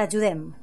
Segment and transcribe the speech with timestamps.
[0.00, 0.54] t'ajudem.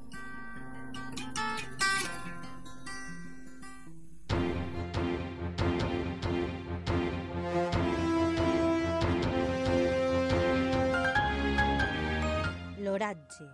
[12.81, 13.45] L'oratge.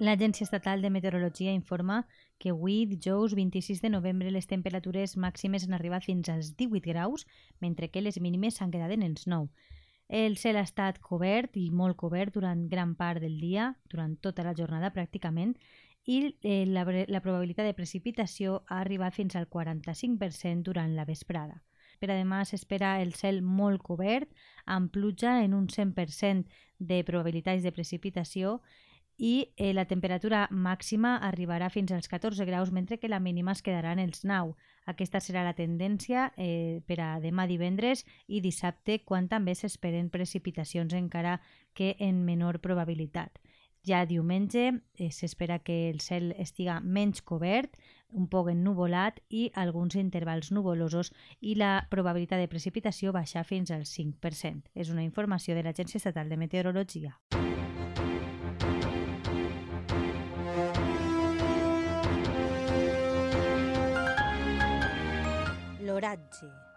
[0.00, 2.06] L'Agència Estatal de Meteorologia informa
[2.38, 7.26] que avui, dijous 26 de novembre, les temperatures màximes han arribat fins als 18 graus,
[7.60, 9.52] mentre que les mínimes s'han quedat en els 9.
[10.10, 14.42] El cel ha estat cobert i molt cobert durant gran part del dia, durant tota
[14.42, 15.54] la jornada pràcticament,
[16.04, 21.60] i eh, la, la probabilitat de precipitació ha arribat fins al 45% durant la vesprada.
[22.00, 24.30] Per demà s'espera el cel molt cobert,
[24.66, 26.48] amb pluja en un 100%
[26.80, 28.58] de probabilitats de precipitació
[29.20, 33.60] i eh, la temperatura màxima arribarà fins als 14 graus, mentre que la mínima es
[33.60, 34.54] quedarà en els 9.
[34.88, 40.96] Aquesta serà la tendència eh, per a demà divendres i dissabte, quan també s'esperen precipitacions
[40.96, 41.36] encara
[41.76, 43.36] que en menor probabilitat.
[43.84, 44.64] Ja diumenge
[44.96, 47.76] eh, s'espera que el cel estiga menys cobert,
[48.16, 53.84] un poc ennuvolat i alguns intervals nuvolosos i la probabilitat de precipitació baixa fins al
[53.84, 54.72] 5%.
[54.74, 57.18] És una informació de l'Agència Estatal de Meteorologia.
[65.90, 66.69] L'oratge.